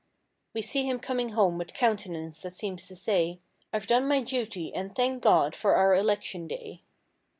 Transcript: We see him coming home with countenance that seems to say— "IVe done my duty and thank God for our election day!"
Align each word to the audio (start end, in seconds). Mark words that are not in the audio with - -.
We 0.55 0.63
see 0.63 0.83
him 0.85 0.97
coming 0.99 1.29
home 1.33 1.59
with 1.59 1.75
countenance 1.75 2.41
that 2.41 2.55
seems 2.55 2.87
to 2.87 2.95
say— 2.95 3.39
"IVe 3.71 3.85
done 3.85 4.07
my 4.07 4.21
duty 4.21 4.73
and 4.73 4.95
thank 4.95 5.21
God 5.21 5.55
for 5.55 5.75
our 5.75 5.93
election 5.93 6.47
day!" 6.47 6.81